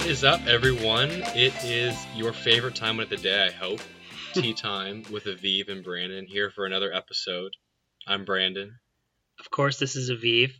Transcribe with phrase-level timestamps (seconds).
[0.00, 1.10] What is up, everyone?
[1.36, 3.80] It is your favorite time of the day, I hope.
[4.34, 7.52] Tea time with Aviv and Brandon here for another episode.
[8.06, 8.78] I'm Brandon.
[9.38, 10.52] Of course, this is Aviv.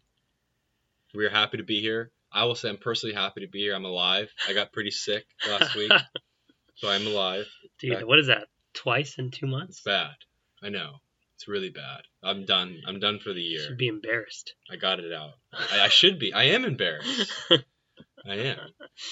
[1.14, 2.10] We are happy to be here.
[2.30, 3.74] I will say I'm personally happy to be here.
[3.74, 4.30] I'm alive.
[4.48, 5.90] I got pretty sick last week,
[6.76, 7.46] so I'm alive.
[7.80, 8.46] Dude, Back- what is that?
[8.74, 9.78] Twice in two months?
[9.78, 10.14] It's bad.
[10.62, 10.96] I know.
[11.36, 12.02] It's really bad.
[12.22, 12.76] I'm done.
[12.86, 13.66] I'm done for the You year.
[13.68, 14.54] should be embarrassed.
[14.70, 15.32] I got it out.
[15.52, 16.32] I, I should be.
[16.34, 17.32] I am embarrassed.
[18.28, 18.58] I am.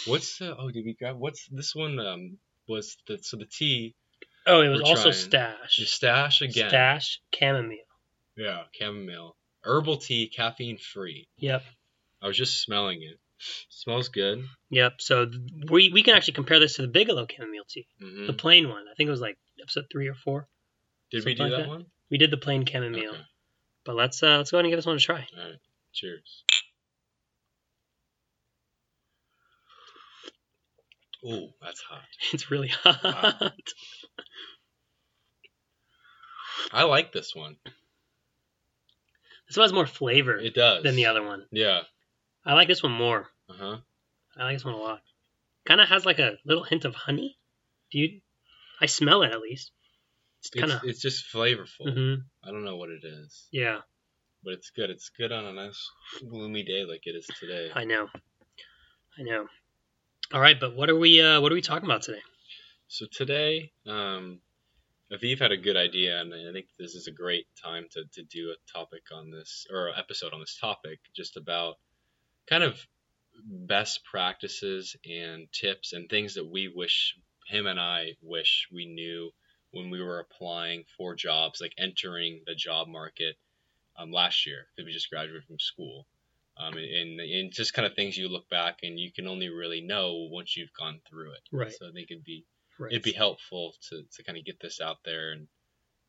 [0.06, 3.94] What's uh, oh did we grab what's this one um was the so the tea
[4.46, 5.12] Oh, it was also trying.
[5.12, 5.76] stash.
[5.86, 6.68] stash again.
[6.70, 7.78] Stash chamomile.
[8.36, 9.36] Yeah, chamomile.
[9.62, 11.28] Herbal tea, caffeine free.
[11.38, 11.62] Yep.
[12.22, 13.18] I was just smelling it.
[13.68, 14.44] smells good.
[14.70, 15.00] Yep.
[15.00, 15.40] So th-
[15.70, 18.84] we we can actually compare this to the Bigelow chamomile tea, hmm the plain one.
[18.90, 20.48] I think it was like episode three or four.
[21.10, 21.68] Did we do something that, that.
[21.68, 21.86] one?
[22.10, 23.20] We did the plain chamomile, Okay.
[23.84, 25.26] but let's uh, let's go ahead and give this one a try.
[25.36, 25.58] All right.
[25.92, 26.44] Cheers.
[31.24, 32.02] Ooh, that's hot.
[32.32, 33.02] It's really hot.
[33.02, 33.50] Wow.
[36.72, 37.56] I like this one.
[39.48, 40.82] This one has more flavor It does.
[40.82, 41.46] than the other one.
[41.50, 41.82] Yeah.
[42.44, 43.28] I like this one more.
[43.48, 43.76] Uh huh.
[44.36, 45.00] I like this one a lot.
[45.66, 47.36] Kind of has like a little hint of honey.
[47.90, 48.20] Do you?
[48.80, 49.72] I smell it at least.
[50.40, 50.84] It's It's, kind of.
[50.84, 51.92] it's just flavorful.
[51.92, 52.14] hmm
[52.46, 53.80] I don't know what it is, Yeah,
[54.44, 54.90] but it's good.
[54.90, 55.90] It's good on a nice
[56.28, 57.70] gloomy day like it is today.
[57.74, 58.08] I know.
[59.18, 59.46] I know.
[60.32, 61.20] All right, but what are we?
[61.22, 62.20] Uh, what are we talking about today?
[62.88, 64.40] So today, um,
[65.12, 68.22] Aviv had a good idea, and I think this is a great time to, to
[68.24, 71.76] do a topic on this, or episode on this topic, just about
[72.48, 72.86] kind of
[73.44, 77.16] best practices and tips and things that we wish,
[77.48, 79.30] him and I wish we knew
[79.72, 83.36] when we were applying for jobs, like entering the job market
[83.98, 86.06] um, last year, because we just graduated from school.
[86.60, 89.80] Um, and, and just kind of things you look back and you can only really
[89.80, 91.40] know once you've gone through it.
[91.52, 91.72] Right.
[91.72, 92.44] So I think it'd be
[92.80, 92.92] Right.
[92.92, 95.48] it'd be helpful to, to kind of get this out there and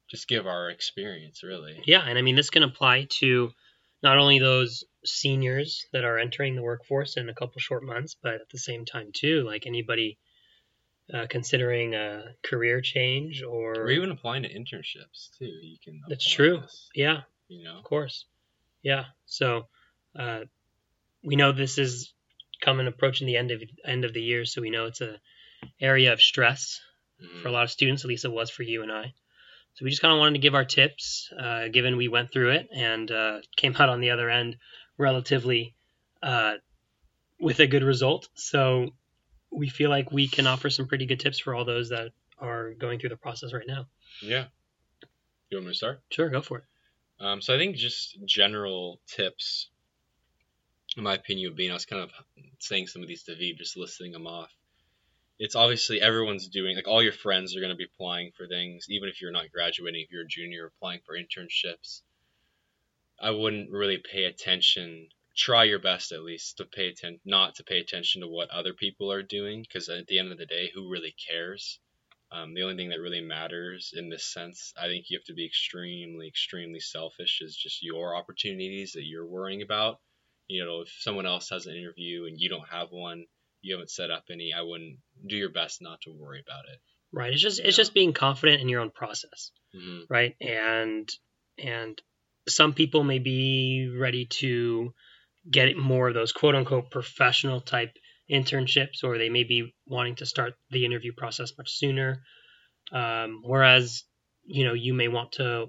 [0.08, 3.52] just give our experience really Yeah, and I mean this can apply to
[4.04, 8.36] not only those seniors that are entering the workforce in a couple short months, but
[8.36, 10.20] at the same time too, like anybody
[11.12, 16.28] uh, considering a career change or, or even applying to internships too you can That's
[16.28, 16.62] true.
[16.62, 18.26] this, yeah, you know Of course.
[18.84, 19.06] Yeah.
[19.26, 19.68] So
[20.18, 20.42] uh,
[21.24, 22.14] we know this is
[22.62, 25.16] coming approaching the end of end of the year, so we know it's a
[25.82, 26.80] area of stress
[27.42, 28.04] for a lot of students.
[28.04, 29.14] At least it was for you and I.
[29.76, 32.52] So we just kind of wanted to give our tips, uh, given we went through
[32.52, 34.58] it and uh, came out on the other end
[34.98, 35.76] relatively
[36.24, 36.56] uh,
[37.40, 38.28] with a good result.
[38.36, 38.90] So
[39.52, 42.74] we feel like we can offer some pretty good tips for all those that are
[42.74, 43.86] going through the process right now.
[44.22, 44.46] yeah
[45.50, 46.64] you want me to start Sure, go for it.
[47.20, 49.70] um, so i think just general tips
[50.98, 52.12] in my opinion would be and i was kind of
[52.60, 54.52] saying some of these to Viv, just listing them off.
[55.40, 58.88] It's obviously everyone's doing like all your friends are going to be applying for things
[58.90, 62.02] even if you're not graduating if you're a junior applying for internships.
[63.20, 67.64] I wouldn't really pay attention try your best at least to pay attention not to
[67.64, 70.70] pay attention to what other people are doing because at the end of the day
[70.74, 71.80] who really cares?
[72.32, 75.34] Um, the only thing that really matters in this sense i think you have to
[75.34, 80.00] be extremely extremely selfish is just your opportunities that you're worrying about
[80.50, 83.24] you know if someone else has an interview and you don't have one
[83.62, 86.80] you haven't set up any i wouldn't do your best not to worry about it
[87.12, 87.34] Right.
[87.34, 89.52] It's just it's just being confident in your own process.
[89.74, 91.10] hmm right and
[91.58, 92.00] and
[92.48, 94.94] some people may be ready to
[95.50, 97.94] get more of those quote unquote professional type
[98.30, 102.22] internships or they may be wanting to start the interview process much sooner
[102.92, 104.04] um, whereas
[104.46, 105.66] you know you may want to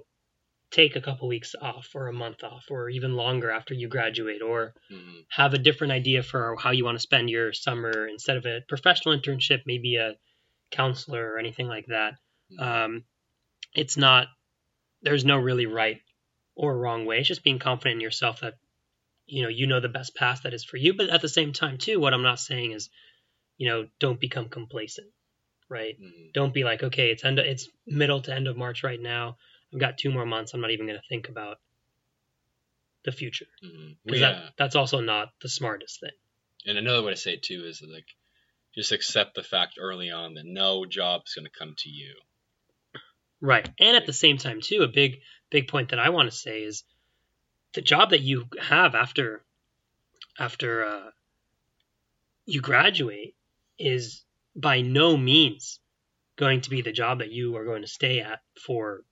[0.71, 4.41] take a couple weeks off or a month off or even longer after you graduate
[4.41, 8.35] or hmm have a different idea for how you want to spend your summer instead
[8.35, 10.15] of a professional internship maybe a
[10.71, 12.15] counselor or anything like that.
[12.59, 13.05] Um,
[13.73, 14.27] it's not
[15.01, 16.01] there's no really right
[16.55, 17.19] or wrong way.
[17.19, 18.55] It's just being confident in yourself that
[19.25, 20.93] you know you know the best path that is for you.
[20.93, 22.89] But at the same time too what i'm not saying is
[23.57, 25.07] you know don't become complacent
[25.69, 25.95] right?
[25.97, 29.01] Hmm don't be like okay it's end of, it's middle to end of march right
[29.01, 29.35] now
[29.73, 31.57] i've got two more months i'm not even going to think about
[33.03, 33.47] the future.
[34.05, 36.11] Because yeah that, that's also not the smartest thing.
[36.65, 38.05] And another way to say it too is like
[38.75, 42.13] just accept the fact early on that no job is going to come to you.
[43.41, 43.67] Right.
[43.79, 45.19] And at the same time too, a big
[45.49, 46.83] big point that I want to say is
[47.73, 49.43] the job that you have after
[50.37, 51.09] after uh,
[52.45, 53.35] you graduate
[53.79, 54.23] is
[54.55, 55.79] by no means
[56.35, 59.03] going to be the job that you are going to stay at for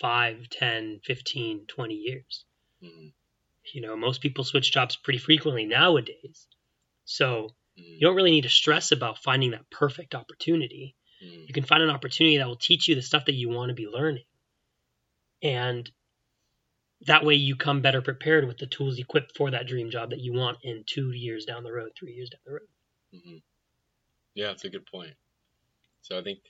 [0.00, 2.44] 5, 10, 15, 20 years.
[2.82, 3.12] Mhm.
[3.72, 6.48] You know, most people switch jobs pretty frequently nowadays.
[7.04, 10.96] So Mm, You don't really need to stress about finding that perfect opportunity.
[11.22, 13.70] mm, You can find an opportunity that will teach you the stuff that you want
[13.70, 14.26] to be learning.
[15.42, 15.90] And
[17.02, 20.20] that way you come better prepared with the tools equipped for that dream job that
[20.20, 22.68] you want in two years down the road, three years down the road.
[23.12, 23.42] mhm.
[24.34, 25.14] Yeah, that's a good point.
[26.02, 26.40] So I think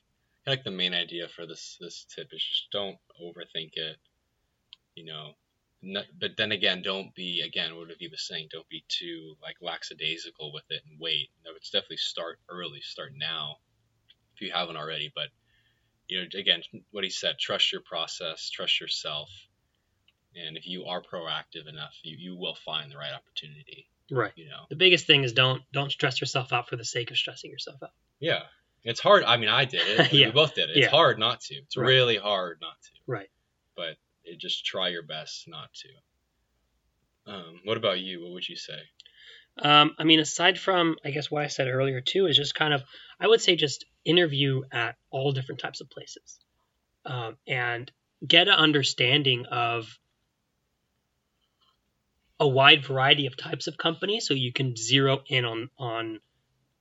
[0.46, 3.96] I like the main idea for this this tip is just don't overthink it.
[4.94, 5.32] You know,
[5.82, 8.48] not, but then again, don't be again what he was saying.
[8.52, 11.30] Don't be too like lackadaisical with it and wait.
[11.44, 12.80] No, it's definitely start early.
[12.80, 13.56] Start now
[14.34, 15.12] if you haven't already.
[15.14, 15.28] But
[16.08, 19.30] you know, again, what he said: trust your process, trust yourself,
[20.36, 23.88] and if you are proactive enough, you, you will find the right opportunity.
[24.10, 24.32] Right.
[24.36, 24.66] You know.
[24.68, 27.82] The biggest thing is don't don't stress yourself out for the sake of stressing yourself
[27.82, 27.92] out.
[28.20, 28.42] Yeah.
[28.84, 29.24] It's hard.
[29.24, 30.12] I mean, I did it.
[30.12, 30.26] Yeah.
[30.26, 30.76] We both did it.
[30.76, 30.90] It's Yeah.
[30.90, 31.54] hard not to.
[31.54, 31.86] It's Right.
[31.86, 32.90] really hard not to.
[33.06, 33.30] Right.
[33.76, 37.32] But it, just try your best not to.
[37.32, 38.22] Um, what about you?
[38.22, 38.78] What would you say?
[39.58, 42.74] Um, I mean, aside from I guess what I said earlier too, is just kind
[42.74, 42.82] of
[43.18, 46.38] I would say just interview at all different types of places,
[47.06, 47.90] um, and
[48.26, 49.98] get an understanding of
[52.40, 56.20] a wide variety of types of companies, so you can zero in on on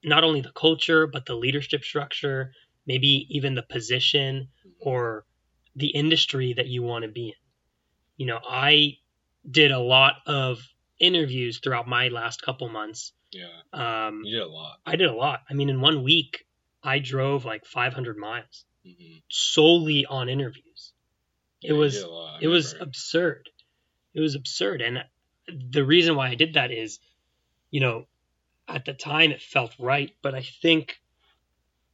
[0.03, 2.51] not only the culture but the leadership structure,
[2.85, 5.25] maybe even the position or
[5.75, 7.33] the industry that you want to be in.
[8.17, 8.97] You know, I
[9.49, 10.59] did a lot of
[10.99, 13.13] interviews throughout my last couple months.
[13.31, 13.47] Yeah.
[13.73, 14.77] Um, You did a lot.
[14.85, 15.41] I did a lot.
[15.49, 16.45] I mean, in one week,
[16.83, 20.93] I drove like 500 miles hmm solely on interviews.
[21.61, 21.95] It was
[22.41, 23.49] it was absurd.
[24.13, 25.05] It was absurd, and
[25.47, 26.99] the reason why I did that is,
[27.71, 28.05] you know,
[28.67, 30.99] at the time it felt right, but I think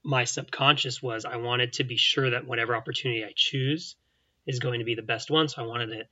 [0.03, 3.95] my subconscious was I wanted to be sure that whatever opportunity I choose
[4.47, 5.47] is going to be the best one.
[5.49, 6.03] So I wanted to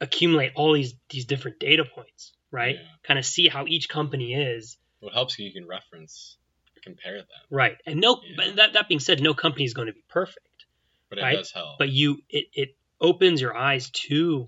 [0.00, 2.76] accumulate all these these different data points, right?
[2.76, 2.82] Yeah.
[3.02, 6.36] Kind of see how each company is, What helps you, you can reference,
[6.82, 7.26] compare them.
[7.50, 7.76] right?
[7.86, 8.34] And no, Yeah.
[8.36, 10.66] but that that being said, no company is going to be perfect.
[11.08, 11.36] But it Right.
[11.36, 11.78] does help.
[11.78, 14.46] but you it, it opens your eyes to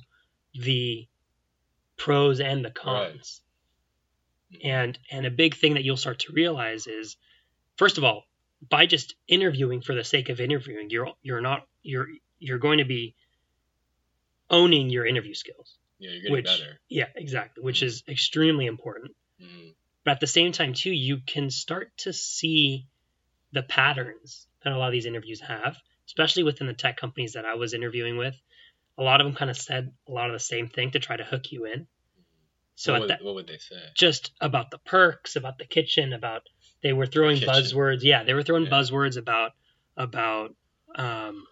[0.55, 1.07] the
[1.97, 3.48] pros and the cons Mhm.
[4.65, 7.17] And and a big thing that you'll start to realize is
[7.77, 8.25] first of all
[8.71, 12.09] by just interviewing for the sake of interviewing you're you're not you're
[12.39, 13.15] you're going to be
[14.50, 15.79] owning your interview skills.
[15.99, 16.81] Yeah, you're getting which better.
[16.89, 17.87] yeah exactly which Mhm.
[17.87, 19.15] is extremely important.
[19.41, 19.69] Hmm
[20.05, 22.87] but at the same time too you can start to see
[23.53, 27.45] the patterns that a lot of these interviews have especially within the tech companies that
[27.45, 28.35] i was interviewing with.
[28.97, 31.17] A lot of them kind of said a lot of the same thing to try
[31.17, 31.87] to hook you in
[32.79, 33.81] so what, at would, that what would they say?
[33.95, 36.43] just about the perks about the kitchen about
[36.83, 38.71] they were throwing buzzwords yeah they were throwing Yeah.
[38.71, 39.53] buzzwords about
[39.97, 40.55] about
[40.95, 41.45] um,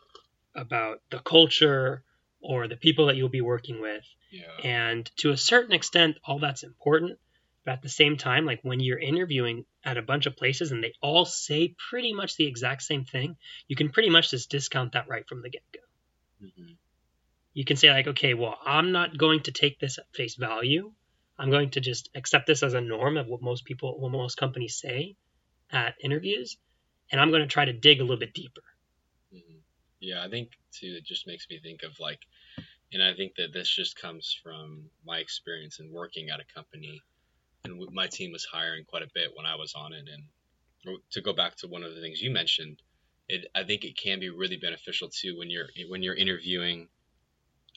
[0.54, 2.02] about the culture
[2.40, 4.42] or the people that you'll be working with Yeah.
[4.64, 7.18] and to a certain extent, all that's important.
[7.64, 10.82] But at the same time, like when you're interviewing at a bunch of places and
[10.82, 13.36] they all say pretty much the exact same thing,
[13.68, 15.80] you can pretty much just discount that right from the get go.
[16.46, 16.72] hmm
[17.52, 20.92] You can say, like, okay, well, I'm not going to take this at face value.
[21.38, 24.36] I'm going to just accept this as a norm of what most people, what most
[24.36, 25.16] companies say
[25.70, 26.56] at interviews.
[27.10, 28.62] And I'm going to try to dig a little bit deeper.
[29.32, 29.58] hmm
[30.00, 30.96] Yeah, I think too.
[30.98, 32.20] It just makes me think of like,
[32.92, 37.00] and I think that this just comes from my experience in working at a company,
[37.64, 40.08] and my team was hiring quite a bit when I was on it.
[40.12, 42.82] And to go back to one of the things you mentioned,
[43.28, 46.88] it I think it can be really beneficial too when you're when you're interviewing.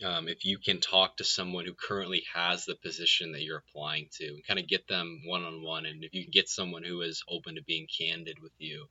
[0.04, 4.08] Um, if you can talk to someone who currently has the position that you're applying
[4.14, 6.84] to, and kind of get them one on one, and if you can get someone
[6.84, 8.88] who is open to being candid with you,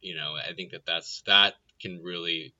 [0.00, 2.54] you know, I think that that's that can really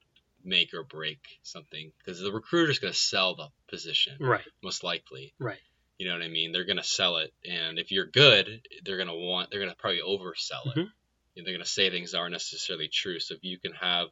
[0.45, 4.45] make or break something because the recruiter's going to sell the position Right.
[4.63, 5.33] most likely.
[5.39, 5.59] Right.
[5.99, 6.53] You know what I mean?
[6.53, 9.71] They're going to sell it, and if you're good, they're going to want they're going
[9.71, 10.79] to probably oversell it.
[10.79, 10.91] Mhm.
[11.37, 13.19] And they're going to say things that aren't necessarily true.
[13.19, 14.09] So if you can have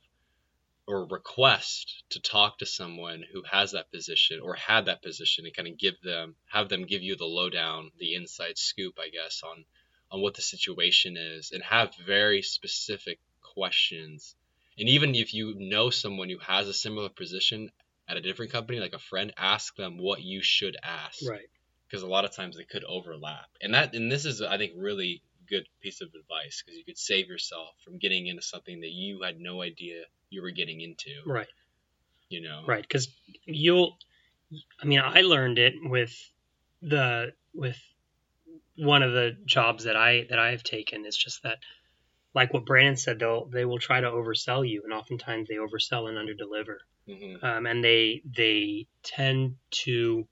[0.87, 5.55] or request to talk to someone who has that position or had that position and
[5.55, 9.43] kind of give them have them give you the lowdown, the inside scoop, I guess,
[9.45, 9.65] on
[10.11, 14.35] on what the situation is and have very specific questions.
[14.79, 17.71] And even if you know someone who has a similar position
[18.09, 21.49] at a different company, like a friend, ask them what you should ask Right.
[21.89, 23.47] because a lot of times they could overlap.
[23.61, 26.99] And that and this is I think really good piece of advice because you could
[26.99, 31.11] save yourself from getting into something that you had no idea you were getting into.
[31.27, 31.49] Right.
[32.29, 32.63] You know.
[32.67, 33.09] right because
[33.45, 33.99] you'll
[34.83, 36.15] i mean i learned it with
[36.81, 37.77] the with
[38.79, 41.59] one of the jobs that i that i have taken it's just that
[42.35, 46.09] like what brandon said they'll they will try to oversell you and oftentimes they oversell
[46.09, 50.27] and underdeliver hmm um, and they they tend to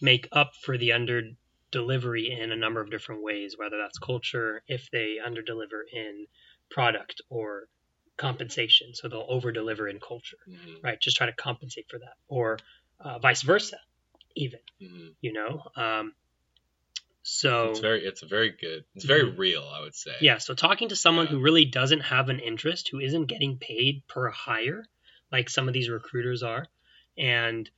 [0.00, 1.22] make up for the under
[1.74, 6.26] delivery in a number of different ways, whether that's culture, if they under deliver in
[6.70, 7.64] product or
[8.16, 8.94] compensation.
[8.94, 10.82] So they'll over deliver in culture, Mhm.
[10.82, 11.00] right?
[11.00, 12.58] Just try to compensate for that, or
[13.00, 13.78] uh, vice versa,
[14.36, 15.14] even, Mhm.
[15.20, 15.62] you know?
[15.76, 16.14] Um,
[17.22, 18.84] so It's very, it's a very good.
[18.94, 19.38] It's very Mhm.
[19.38, 20.14] real, I would say.
[20.20, 21.32] Yeah, so talking to someone Yeah.
[21.32, 24.84] who really doesn't have an interest, who isn't getting paid per hire,
[25.32, 26.66] like some of these recruiters are,
[27.16, 27.70] and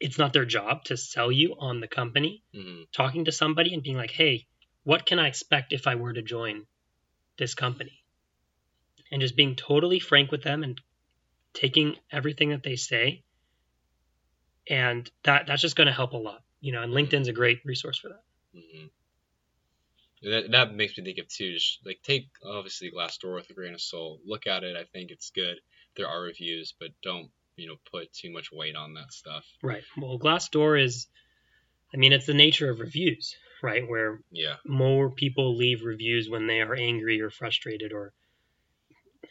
[0.00, 2.86] it's not their job to sell you on the company, Mhm.
[2.92, 4.46] talking to somebody and being like, hey,
[4.84, 6.66] what can I expect if I were to join
[7.38, 8.03] this company?
[9.14, 10.80] And just being totally frank with them and
[11.52, 13.22] taking everything that they say.
[14.68, 16.82] And that that's just going to help a lot, you know.
[16.82, 18.24] And LinkedIn's a great resource for that.
[18.52, 18.86] hmm
[20.22, 21.52] That, that makes me think of too.
[21.52, 24.18] Just like take obviously Glassdoor with a grain of salt.
[24.26, 24.76] Look at it.
[24.76, 25.60] I think it's good.
[25.96, 29.46] There are reviews, but don't you know put too much weight on that stuff.
[29.62, 29.84] Right.
[29.96, 31.06] Well, Glassdoor is,
[31.94, 33.88] I mean, it's the nature of reviews, right?
[33.88, 34.56] Where Yeah.
[34.66, 38.12] more people leave reviews when they are angry or frustrated or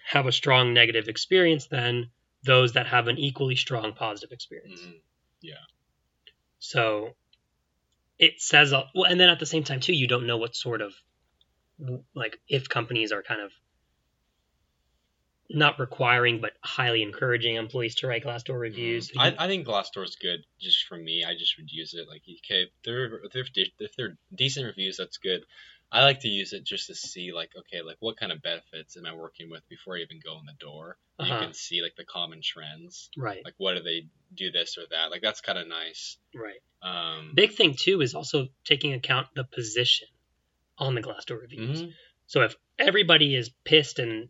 [0.06, 2.10] have a strong negative experience than
[2.44, 4.82] those that have an equally strong positive experience.
[4.82, 4.92] hmm
[6.60, 7.16] So
[8.18, 10.82] it says, well, and then at the same time, too, you don't know what sort
[10.82, 10.94] of,
[12.16, 13.52] like, if companies are kind of
[15.50, 19.12] not requiring but highly encouraging employees to write Glassdoor reviews.
[19.18, 21.24] I, I think Glassdoor is good just for me.
[21.24, 24.98] I just would use it like okay, if they're if they're, if they're decent reviews,
[24.98, 25.44] that's good.
[25.94, 28.98] I like to use it just to see like okay, like what kind of benefits
[28.98, 30.98] am I working with before I even go in the door.
[31.20, 31.44] You Uh-huh.
[31.46, 35.12] can see like the common trends, right, like what do they do this or that.
[35.12, 36.18] Like that's kind of nice.
[36.34, 36.60] right.
[36.82, 40.08] Um, Big thing too is also taking account the position
[40.78, 41.84] on the Glassdoor reviews.
[41.84, 41.94] mhm.
[42.26, 44.30] So if everybody is pissed and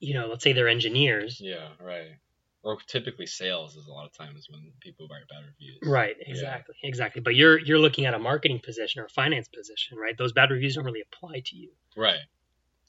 [0.00, 2.16] you know, let's say they're engineers, Yeah, right.
[2.64, 5.78] Or typically sales is a lot of times when people write bad reviews.
[5.84, 6.16] right?
[6.18, 7.20] Exactly, exactly.
[7.20, 10.16] But you're you're looking at a marketing position or a finance position, right?
[10.16, 11.70] Those bad reviews don't really apply to you.
[11.96, 12.24] Right.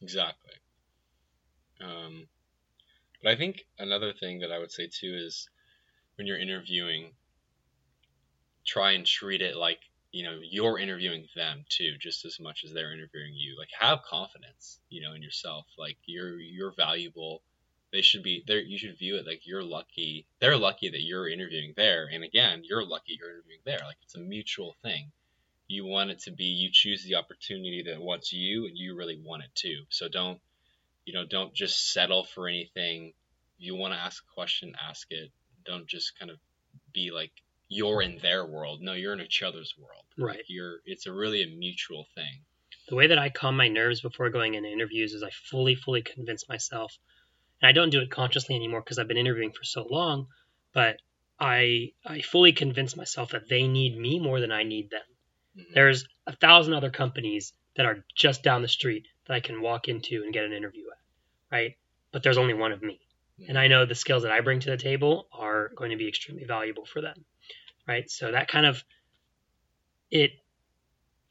[0.02, 0.54] Exactly.
[1.82, 2.28] Um,
[3.22, 5.50] but I think another thing that I would say too is
[6.16, 7.16] when you're interviewing,
[8.66, 9.80] try and treat it like
[10.12, 13.58] you know you're interviewing them too, just as much as they're interviewing you.
[13.58, 15.66] Like have confidence, you know, in yourself.
[15.78, 17.44] Like you're you're valuable.
[17.96, 18.60] They should be there.
[18.60, 20.28] You should view it like you're lucky.
[20.40, 23.80] They're lucky that you're interviewing there, and again, you're lucky you're interviewing there.
[23.86, 25.12] Like it's a mutual thing
[25.68, 29.20] you want it to be you choose the opportunity that wants you and you really
[29.26, 30.40] want it too so don't
[31.06, 33.08] you know don't just settle for anything
[33.58, 35.32] if you want to ask a question ask it
[35.66, 36.38] don't just kind of
[36.94, 37.32] be like
[37.68, 40.44] you're in their world no you're in each other's world Right.
[40.48, 42.42] you're it's a really a mutual thing
[42.90, 46.04] The way that I calm my nerves before going into interviews is I fully, fully
[46.04, 47.00] convince myself,
[47.66, 50.28] and I don't do it consciously anymore because I've been interviewing for so long,
[50.72, 51.02] but
[51.40, 55.02] I I fully convince myself that they need me more than I need them.
[55.58, 55.74] Mhm.
[55.74, 59.88] There's a thousand other companies that are just down the street that I can walk
[59.88, 61.76] into and get an interview at, right?
[62.12, 63.00] But there's only one of me.
[63.48, 66.08] And I know the skills that I bring to the table are going to be
[66.08, 67.26] extremely valuable for them,
[67.88, 68.10] right?
[68.10, 68.84] So that kind of
[70.12, 70.32] it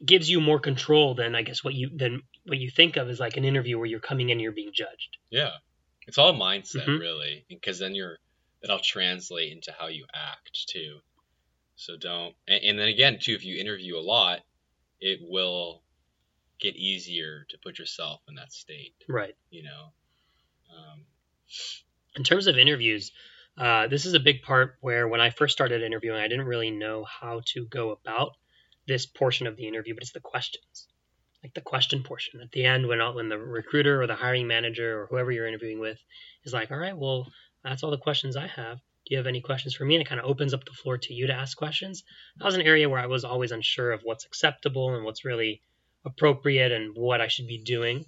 [0.05, 3.19] gives you more control than I guess what you than what you think of as
[3.19, 5.17] like an interview where you're coming in and you're being judged.
[5.29, 5.51] yeah
[6.07, 6.99] it's all mindset Mhm.
[6.99, 8.17] really because then you're
[8.61, 10.99] that'll translate into how you act too
[11.75, 14.41] so don't and, and then again too if you interview a lot
[15.01, 15.83] it will
[16.59, 19.35] get easier to put yourself in that state Right.
[19.51, 19.93] you know
[20.75, 21.07] um,
[22.15, 23.11] In terms of interviews,
[23.57, 26.71] uh, this is a big part where when I first started interviewing, I didn't really
[26.71, 28.35] know how to go about
[28.87, 30.87] this portion of the interview, but it's the questions,
[31.45, 35.01] like the question portion at the end when when the recruiter or the hiring manager
[35.01, 35.99] or whoever you're interviewing with
[36.43, 37.27] is like, all right, well,
[37.63, 38.77] that's all the questions I have.
[38.77, 39.93] Do you have any questions for me?
[39.93, 42.03] And it kind of opens up the floor to you to ask questions.
[42.37, 45.61] That was an area where I was always unsure of what's acceptable and what's really
[46.03, 48.05] appropriate and what I should be doing.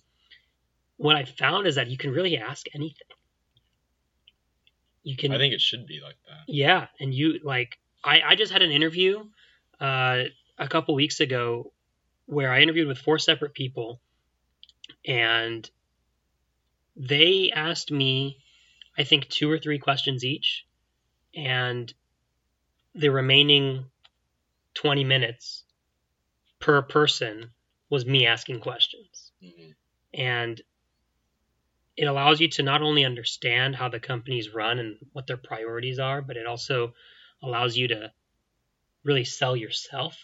[0.95, 3.07] What I found is that you can really ask anything.
[5.03, 8.35] You can i think it should be like that yeah, and you like I I
[8.35, 9.23] just had an interview
[9.79, 10.23] uh,
[10.57, 11.71] a couple weeks ago
[12.27, 13.99] where I interviewed with four separate people,
[15.05, 15.69] and
[16.95, 18.37] they asked me,
[18.97, 20.65] I think two or three questions each,
[21.35, 21.91] and
[22.93, 23.85] the remaining
[24.75, 25.63] twenty minutes
[26.59, 27.49] per person
[27.89, 29.31] was me asking questions.
[29.43, 29.71] Hmm
[30.17, 30.61] and
[31.95, 35.99] it allows you to not only understand how the companies run and what their priorities
[35.99, 36.93] are, but it also
[37.41, 38.11] allows you to
[39.03, 40.17] really sell yourself,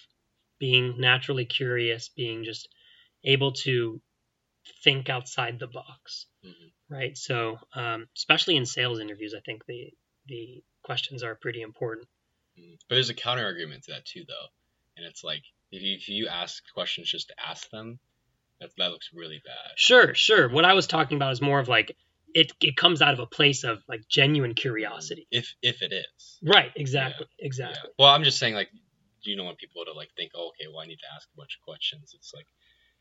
[0.64, 2.70] being naturally curious, being just
[3.26, 4.02] able to
[4.86, 6.72] think outside the box, Mhm.
[6.88, 7.18] right?
[7.18, 9.92] So, um, especially in sales interviews, I think the
[10.28, 12.08] the questions are pretty important.
[12.58, 12.78] Mhm.
[12.88, 14.48] but there's a counter argument to that too though
[14.96, 18.00] and it's like If you, if you ask questions just to ask them,
[18.62, 19.72] that that looks really bad.
[19.76, 20.48] Sure, sure.
[20.48, 21.98] What I was talking about is more of like
[22.34, 25.28] it it comes out of a place of like genuine curiosity.
[25.32, 26.40] If if it is.
[26.42, 27.28] Right, exactly.
[27.40, 27.46] Yeah.
[27.48, 27.90] Exactly.
[28.00, 28.72] Well, I'm just saying like
[29.26, 31.38] you don't want people to like think, oh, okay, well I need to ask a
[31.38, 32.14] bunch of questions.
[32.16, 32.48] It's like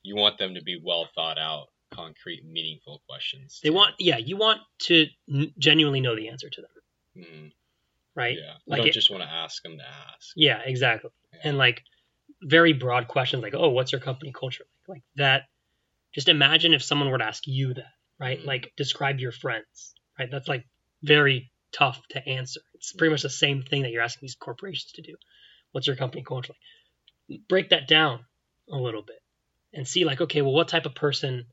[0.02, 3.60] you want them to be well thought out, concrete, meaningful questions.
[3.62, 7.52] They want yeah, you want to n- genuinely know the answer to them, Mhm.
[8.14, 8.36] right?
[8.38, 8.54] Yeah.
[8.54, 10.32] You Like don't it- just want to ask them to ask.
[10.36, 11.10] Yeah, exactly.
[11.34, 11.40] Yeah.
[11.44, 11.82] And like
[12.42, 15.48] very broad questions like, "Oh, what's your company culture like?" Like that
[16.12, 18.40] just imagine if someone were to ask you that, right?
[18.40, 18.46] Mhm.
[18.46, 20.30] Like describe your friends, right?
[20.30, 20.66] That's like
[21.02, 22.60] very tough to answer.
[22.74, 25.16] It's pretty much the same thing that you're asking these corporations to do.
[25.72, 26.54] What's your company culture
[27.28, 27.40] like?
[27.48, 28.24] Break that down
[28.70, 29.20] a little bit
[29.72, 31.46] and see like, okay, well what type of person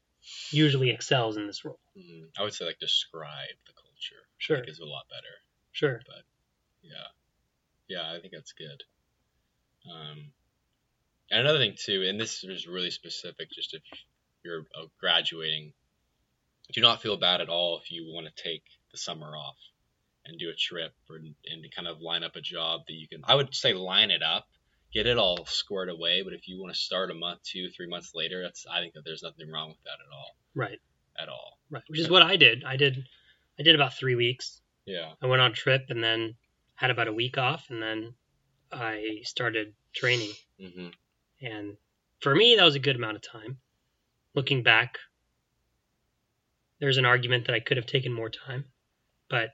[0.51, 1.79] usually excels in this role?
[1.97, 2.29] Mhm.
[2.37, 4.21] I would say like describe the culture.
[4.37, 4.57] Sure.
[4.57, 5.35] I think is a lot better.
[5.71, 6.01] Sure.
[6.05, 6.23] But
[6.81, 7.07] yeah.
[7.87, 8.83] Yeah, I think that's good.
[9.91, 10.31] Um,
[11.31, 13.81] and another thing too, and this is really specific, just if
[14.43, 15.73] you're uh, graduating,
[16.73, 19.57] do not feel bad at all if you want to take the summer off
[20.29, 23.07] and do a trip or and to kind of line up a job that you
[23.07, 23.21] can.
[23.25, 24.47] I would say line it up,
[24.93, 26.21] get it all squared away.
[26.21, 28.93] But if you want to start a month, two, three months later, that's I think
[28.93, 30.35] that there's nothing wrong with that at all.
[30.55, 30.79] Right.
[31.19, 31.57] At all.
[31.69, 31.83] Right.
[31.87, 32.63] Which is what I did.
[32.63, 33.03] I did
[33.59, 35.11] I did about 3 weeks Yeah.
[35.21, 36.35] I went on a trip and then
[36.75, 38.13] had about a week off and then
[38.71, 40.31] I started training.
[40.59, 40.87] Mm-hmm.
[41.41, 41.77] And
[42.21, 43.57] for me, that was a good amount of time.
[44.33, 44.97] Looking back,
[46.79, 48.65] there's an argument that I could have taken more time,
[49.29, 49.49] but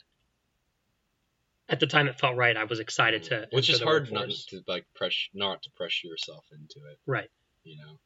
[1.70, 2.56] at the time it felt right.
[2.56, 3.48] I was excited to.
[3.52, 7.30] which is hard not to like press not to pressure yourself into it Right.
[7.64, 8.00] you know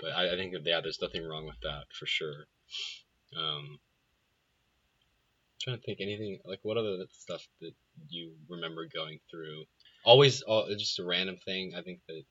[0.00, 2.46] but i, I think that yeah there's nothing wrong with that for sure
[3.36, 3.78] um
[5.60, 7.74] trying to think anything like what other stuff that
[8.08, 9.64] you remember going through
[10.04, 12.22] always all, just a random thing i think that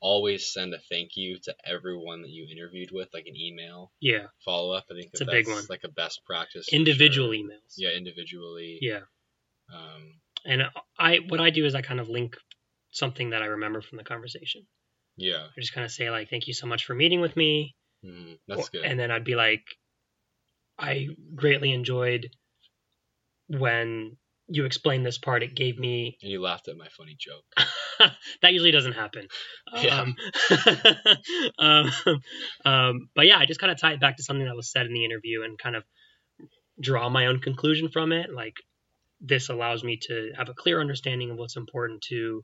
[0.00, 4.26] always send a thank you to everyone that you interviewed with like an email Yeah.
[4.44, 5.64] follow up i think that It's a that's big one.
[5.70, 7.42] like a best practice Individual sure.
[7.44, 7.74] emails.
[7.78, 9.00] yeah individually Yeah.
[9.72, 10.62] Um And
[10.98, 12.36] I, what I do is I kind of link
[12.90, 14.66] something that I remember from the conversation.
[15.16, 17.74] yeah I just kind of say like, "Thank you so much for meeting with me."
[18.04, 18.38] Mhm.
[18.48, 19.64] that's Or- good And then I'd be like,
[20.78, 22.28] I greatly enjoyed
[23.48, 24.16] when
[24.48, 25.42] you explained this part.
[25.42, 27.44] It gave me and you laughed at my funny joke
[28.42, 29.28] that usually doesn't happen.
[29.82, 30.00] Yeah.
[30.02, 30.16] Um,
[31.58, 31.90] um,
[32.64, 34.86] um, but yeah, I just kind of tie it back to something that was said
[34.86, 35.84] in the interview and kind of
[36.80, 38.32] draw my own conclusion from it.
[38.32, 38.56] Like
[39.26, 42.42] this allows me to have a clear understanding of what's important to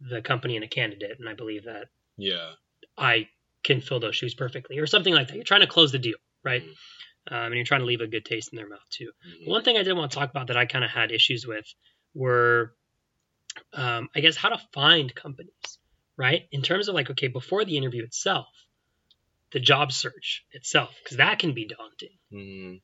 [0.00, 2.52] the company and a candidate, and I believe that yeah
[2.96, 3.28] I
[3.64, 5.34] can fill those shoes perfectly, or something like that.
[5.36, 6.62] You're trying to close the deal, right?
[6.62, 6.76] Mhm.
[7.28, 9.12] Um, and you're trying to leave a good taste in their mouth too.
[9.24, 9.46] Mhm.
[9.46, 11.66] One thing I did want to talk about that I kind of had issues with
[12.14, 12.74] were,
[13.72, 15.78] um, I guess, how to find companies,
[16.16, 16.48] right?
[16.50, 18.48] In terms of like, okay, before the interview itself,
[19.52, 22.18] the job search itself, because that can be daunting.
[22.32, 22.82] Mhm.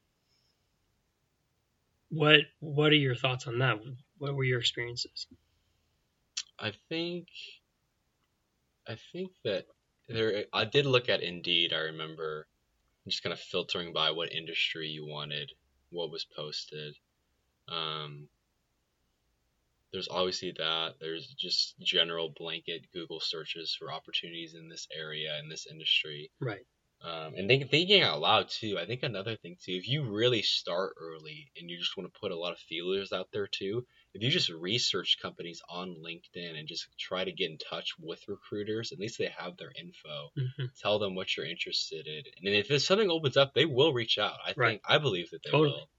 [2.10, 3.78] What What are your thoughts on that?
[4.18, 5.26] What were your experiences?
[6.58, 7.28] I think
[8.86, 9.66] I think that
[10.08, 12.46] there I did look at Indeed, I remember
[13.06, 15.52] just kind of filtering by what industry you wanted,
[15.90, 16.96] what was posted.
[17.68, 18.28] Um
[19.92, 20.94] there's obviously that.
[21.00, 26.30] There's just general blanket Google searches for opportunities in this area in this industry.
[26.40, 26.66] Right.
[27.00, 28.78] Um, and think, thinking out loud too.
[28.78, 32.20] I think another thing too, if you really start early and you just want to
[32.20, 36.58] put a lot of feelers out there too, if you just research companies on LinkedIn
[36.58, 40.30] and just try to get in touch with recruiters, at least they have their info.
[40.36, 43.92] hmm Tell them what you're interested in, and if there's something opens up, they will
[43.92, 44.38] reach out.
[44.44, 44.76] I Right.
[44.76, 45.54] think I believe that they Totally.
[45.54, 45.90] will.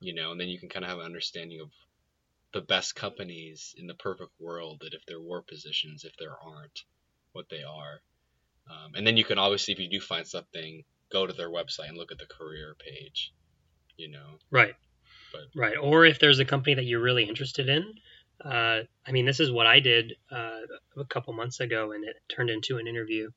[0.00, 1.72] You know, and then you can kind of have an understanding of
[2.52, 4.80] the best companies in the perfect world.
[4.80, 6.84] That if there were positions, if there aren't,
[7.32, 8.02] what they are.
[8.70, 11.88] Um, and then you can obviously, if you do find something, go to their website
[11.88, 13.32] and look at the career page.
[13.96, 14.38] You know.
[14.50, 14.74] Right.
[15.32, 15.76] But- right.
[15.76, 17.94] Or if there's a company that you're really interested in.
[18.44, 20.60] Uh, I mean, this is what I did uh,
[20.96, 23.30] a couple months ago, and it turned into an interview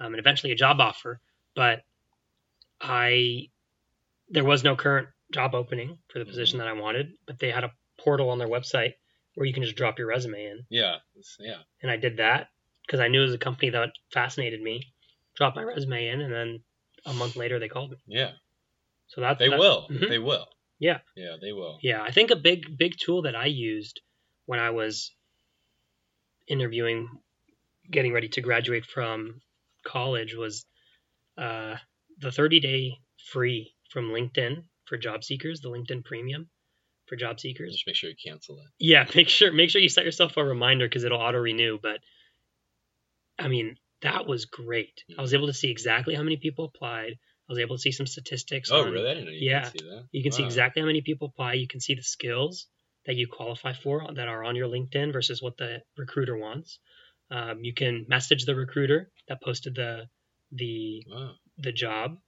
[0.00, 1.20] um, and eventually a job offer.
[1.54, 1.82] But
[2.80, 3.48] I,
[4.28, 7.62] there was no current job opening for the position that I wanted, but they had
[7.64, 8.94] a portal on their website
[9.34, 10.96] where you can just drop your resume in, Yeah.
[11.38, 11.58] Yeah.
[11.82, 12.48] and I did that
[12.90, 14.92] because I knew it was a company that fascinated me.
[15.36, 16.60] Dropped my resume in, and then
[17.06, 17.96] a month later they called me.
[18.08, 18.32] Yeah.
[19.06, 19.86] So that They that- will.
[19.88, 20.08] Mhm.
[20.08, 20.48] They will.
[20.80, 20.98] Yeah.
[21.14, 21.36] Yeah.
[21.40, 21.78] They will.
[21.82, 24.00] Yeah, I think a big big tool that I used
[24.46, 25.12] when I was
[26.48, 27.08] interviewing,
[27.90, 29.40] getting ready to graduate from
[29.84, 30.66] college was
[31.38, 31.76] uh,
[32.18, 32.98] the 30 day
[33.32, 36.48] free from LinkedIn for job seekers, the LinkedIn Premium
[37.06, 37.72] for job seekers.
[37.74, 38.66] Just make sure you cancel it.
[38.80, 41.78] Yeah, make sure make sure you set yourself a reminder because it'll auto renew.
[41.80, 42.00] But
[43.40, 45.02] I mean, that was great.
[45.18, 47.12] I was able to see exactly how many people applied.
[47.48, 48.70] I was able to see some statistics.
[48.70, 49.10] Oh, on- really?
[49.10, 49.62] I didn't know you Yeah.
[49.70, 50.04] could see that.
[50.12, 51.54] You can see exactly how many people apply.
[51.54, 52.66] You can see the skills
[53.06, 56.78] that you qualify for that are on your LinkedIn versus what the recruiter wants.
[57.30, 60.08] Um, you can message the recruiter that posted the
[60.52, 61.34] the Wow.
[61.58, 62.18] the job.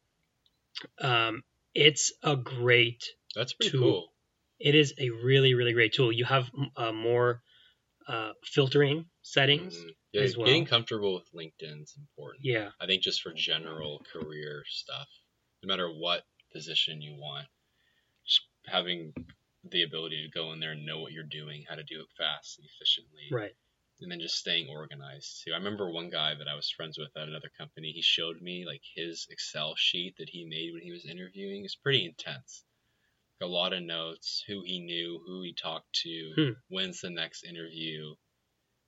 [0.98, 1.42] Um,
[1.74, 3.04] it's a great.
[3.34, 3.80] That's pretty Tool.
[3.80, 4.12] cool.
[4.60, 6.12] It is a really really great tool.
[6.12, 7.42] You have uh, more
[8.08, 9.76] uh, filtering settings.
[9.76, 9.90] Mhm.
[10.12, 10.46] Yeah, as well.
[10.46, 12.44] getting comfortable with LinkedIn is important.
[12.44, 15.08] Yeah, I think just for general career stuff,
[15.62, 16.22] no matter what
[16.52, 17.46] position you want,
[18.26, 19.12] just having
[19.70, 22.06] the ability to go in there and know what you're doing, how to do it
[22.18, 23.52] fast and efficiently, right.
[24.00, 25.52] and then just staying organized too.
[25.52, 27.92] I remember one guy that I was friends with at another company.
[27.92, 31.64] He showed me like his Excel sheet that he made when he was interviewing.
[31.64, 32.64] It's pretty intense.
[33.40, 36.50] Like, a lot of notes, who he knew, who he talked to, Hmm.
[36.68, 38.14] when's the next interview.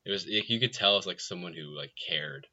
[0.05, 2.47] It was like, you could tell it's like someone who like cared,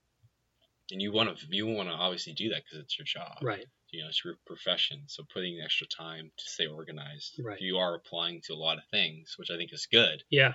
[0.91, 3.65] and you want to you want to obviously do that because it's your job Right.
[3.91, 5.03] you know, it's your profession.
[5.07, 7.39] So putting extra time to stay organized.
[7.43, 7.59] Right.
[7.59, 10.23] You are applying to a lot of things, which I think is good.
[10.29, 10.53] Yeah.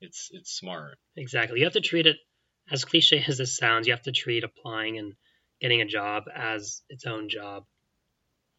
[0.00, 0.98] It's it's smart.
[1.16, 1.58] Exactly.
[1.58, 2.16] You have to treat it
[2.70, 3.86] as cliche as this sounds.
[3.86, 5.14] You have to treat applying and
[5.60, 7.64] getting a job as its own job.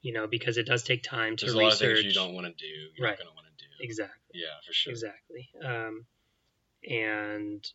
[0.02, 2.02] You know, because it does take time to There's a lot of research.
[2.04, 2.66] things you don't want to do.
[2.96, 3.18] You're Right.
[3.20, 3.70] not gonna want to do.
[3.80, 4.40] Exactly.
[4.42, 4.92] Yeah, for sure.
[4.92, 5.50] Exactly.
[5.64, 6.06] Um,
[6.88, 7.66] and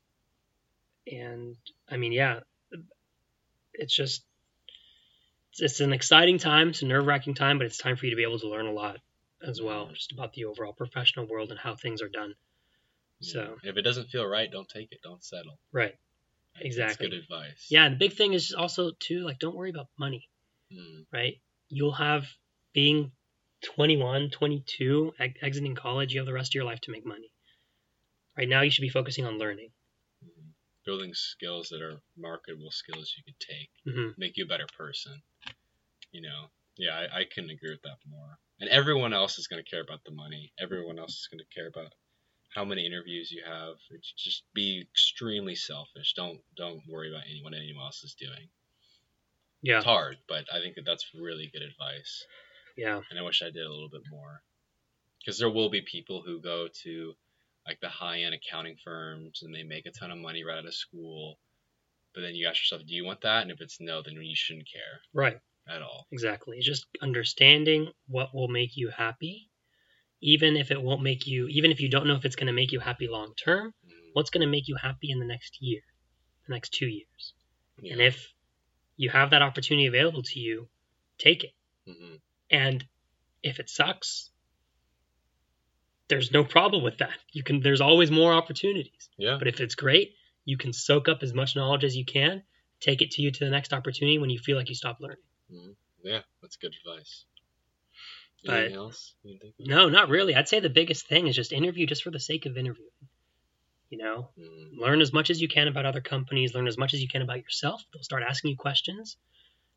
[1.10, 1.56] and
[1.90, 2.40] I mean, yeah,
[3.74, 4.24] it's just
[5.50, 6.68] it's, it's an exciting time.
[6.70, 8.66] It's a nerve wracking time, but it's time for you to be able to learn
[8.66, 8.98] a lot
[9.46, 9.94] as well, Mhm.
[9.94, 12.34] just about the overall professional world and how things are done.
[13.20, 15.00] So if it doesn't feel right, don't take it.
[15.02, 15.58] Don't settle.
[15.72, 15.96] right,
[16.60, 17.06] Exactly.
[17.08, 17.66] That's good advice.
[17.70, 17.86] yeah.
[17.86, 20.28] And the big thing is also too like don't worry about money.
[20.72, 21.40] Mm, right?
[21.68, 22.26] You'll have
[22.72, 23.12] being
[23.62, 27.31] 21, 22, ex- exiting college, you have the rest of your life to make money.
[28.36, 29.72] Right now, you should be focusing on learning.
[30.84, 35.22] Building skills that are marketable skills you could take, hmm make you a better person.
[36.12, 36.50] You know.
[36.78, 38.38] Yeah, I, I couldn't agree with that more.
[38.60, 40.52] And everyone else is going to care about the money.
[40.58, 41.92] Everyone else is going to care about
[42.54, 43.76] how many interviews you have.
[43.90, 46.14] It's just be extremely selfish.
[46.14, 48.50] Don't don't worry about any, what anyone else is doing.
[49.62, 52.24] Yeah, It's hard, but I think that that's really good advice.
[52.76, 54.42] yeah, And I wish I did a little bit more.
[55.20, 57.14] Because there will be people who go to
[57.66, 60.66] like the high end accounting firms and they make a ton of money right out
[60.66, 61.38] of school.
[62.14, 63.42] But then you ask yourself, do you want that?
[63.42, 66.06] And if it's no, then you shouldn't care right, at all.
[66.12, 66.58] exactly.
[66.60, 69.48] Just understanding what will make you happy,
[70.20, 72.52] even if it won't make you, even if you don't know if it's going to
[72.52, 75.56] make you happy long term, Mm, what's going to make you happy in the next
[75.60, 75.80] year,
[76.46, 77.32] the next two years.
[77.80, 77.92] yeah.
[77.94, 78.28] And if
[78.96, 80.68] you have that opportunity available to you,
[81.18, 81.52] take it.
[81.88, 82.20] Mhm.
[82.50, 82.84] And
[83.42, 84.30] if it sucks,
[86.12, 87.16] there's no problem with that.
[87.32, 89.08] You can there's always more opportunities.
[89.16, 89.36] Yeah.
[89.38, 92.42] But if it's great, you can soak up as much knowledge as you can,
[92.80, 95.24] take it to you to the next opportunity when you feel like you stop learning.
[96.04, 97.24] Yeah, that's good advice.
[98.44, 99.54] But- Anything else you think?
[99.60, 100.34] No, not really.
[100.34, 102.90] I'd say the biggest thing is just interview just for the sake of interviewing.
[103.90, 106.92] You know, Mm, learn as much as you can about other companies, learn as much
[106.94, 107.82] as you can about yourself.
[107.92, 109.16] They'll start asking you questions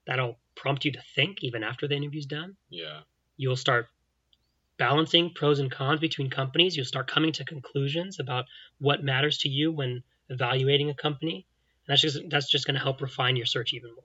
[0.08, 2.56] that'll prompt you to think even after the interview's done.
[2.70, 3.02] yeah.
[3.38, 3.90] you'll start
[4.78, 6.76] balancing pros and cons between companies.
[6.76, 8.46] You'll start coming to conclusions about
[8.80, 11.46] what matters to you when evaluating a company.
[11.88, 14.04] And that's just that's just going to help refine your search even more.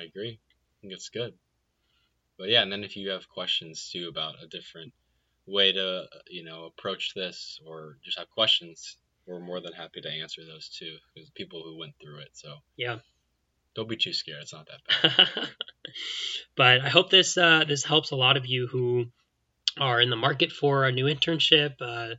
[0.00, 0.38] I agree.
[0.40, 1.34] I think it's good.
[2.38, 4.92] But yeah, and then if you have questions too about a different
[5.46, 10.10] way to, you know, approach this or just have questions, we're more than happy to
[10.10, 10.96] answer those too.
[11.14, 12.30] There's people who went through it.
[12.32, 12.98] So Yeah.
[13.74, 14.42] don't be too scared.
[14.42, 15.48] It's not that bad.
[16.56, 19.06] but I hope this uh, this helps a lot of you who
[19.78, 22.14] are in the market for a new internship, uh,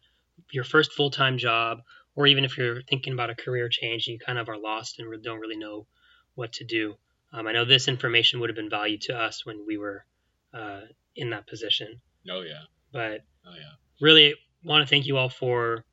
[0.51, 1.79] your first full time job,
[2.15, 4.99] or even if you're thinking about a career change and you kind of are lost
[4.99, 5.87] and don't really know
[6.35, 6.95] what to do.
[7.33, 10.05] Um, I know this information would have been valued to us when we were
[10.53, 10.81] uh,
[11.15, 12.63] in that position, oh yeah.
[12.91, 13.73] but Oh yeah.
[14.01, 15.83] really want to thank you all for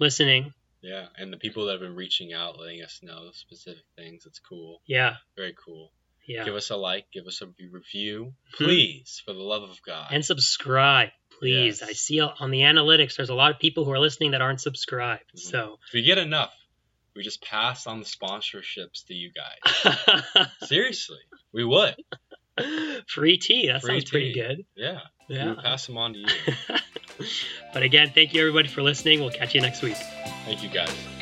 [0.00, 0.52] listening.
[0.80, 1.06] Yeah.
[1.16, 4.80] And the people that have been reaching out, letting us know specific things, it's cool.
[4.86, 5.92] Yeah, Very cool.
[6.28, 8.64] Yeah, Give us a like, give us a review, Hmm.
[8.64, 10.08] please, for the love of God.
[10.12, 11.08] and subscribe,
[11.40, 11.80] please.
[11.80, 11.88] Yes.
[11.88, 14.60] I see on the analytics there's a lot of people who are listening that aren't
[14.60, 15.40] subscribed, Mhm.
[15.40, 15.78] so.
[15.88, 16.54] if we get enough,
[17.16, 20.46] we just pass on the sponsorships to you guys.
[20.68, 21.18] Seriously,
[21.52, 21.96] we would.
[23.08, 23.68] Free tea.
[23.68, 24.64] That Free sounds pretty good.
[24.76, 25.00] Yeah.
[25.28, 25.50] Yeah.
[25.50, 26.26] would pass them on to you.
[27.72, 29.20] but again, thank you everybody for listening.
[29.20, 29.96] We'll catch you next week.
[30.44, 31.17] Thank you guys.